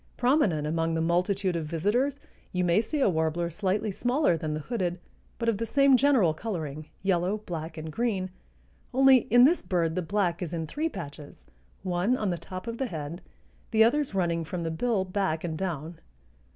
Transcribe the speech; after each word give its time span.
Prominent 0.17 0.65
among 0.65 0.95
the 0.95 0.99
multitude 0.99 1.55
of 1.55 1.67
visitors 1.67 2.17
you 2.51 2.63
may 2.63 2.81
see 2.81 3.01
a 3.01 3.07
warbler 3.07 3.51
slightly 3.51 3.91
smaller 3.91 4.35
than 4.35 4.55
the 4.55 4.61
hooded 4.61 4.99
but 5.37 5.47
of 5.47 5.59
the 5.59 5.65
same 5.67 5.95
general 5.95 6.33
coloring, 6.33 6.87
yellow, 7.03 7.37
black 7.37 7.77
and 7.77 7.91
green, 7.91 8.31
only 8.95 9.27
in 9.29 9.43
this 9.43 9.61
bird 9.61 9.93
the 9.93 10.01
black 10.01 10.41
is 10.41 10.53
in 10.53 10.65
three 10.65 10.89
patches, 10.89 11.45
one 11.83 12.17
on 12.17 12.31
the 12.31 12.37
top 12.39 12.65
of 12.65 12.79
the 12.79 12.87
head, 12.87 13.21
the 13.69 13.83
others 13.83 14.15
running 14.15 14.43
from 14.43 14.63
the 14.63 14.71
bill 14.71 15.05
back 15.05 15.43
and 15.43 15.55
down. 15.55 15.99